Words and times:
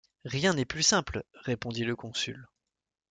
Rien 0.25 0.55
n’est 0.55 0.65
plus 0.65 0.81
simple, 0.81 1.25
répondit 1.45 1.83
le 1.83 1.95
consul. 1.95 2.47